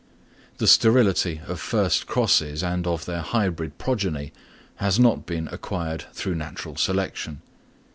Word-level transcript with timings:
The 0.57 0.65
sterility 0.65 1.41
of 1.45 1.59
first 1.59 2.07
crosses 2.07 2.63
and 2.63 2.87
of 2.87 3.05
their 3.05 3.21
hybrid 3.21 3.77
progeny 3.77 4.33
has 4.77 4.99
not 4.99 5.27
been 5.27 5.47
acquired 5.49 6.05
through 6.11 6.33
natural 6.33 6.75
selection. 6.75 7.43